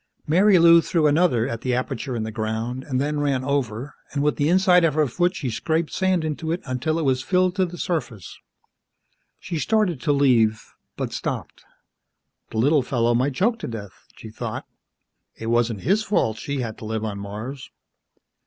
[0.25, 4.37] Marilou threw another at the aperture in the ground and then ran over and with
[4.37, 7.67] the inside of her foot she scraped sand into it until it was filled to
[7.67, 8.39] the surface.
[9.37, 10.63] She started to leave,
[10.97, 11.63] but stopped.
[12.49, 14.65] The little fellow might choke to death, she thought,
[15.35, 17.69] it wasn't his fault she had to live on Mars.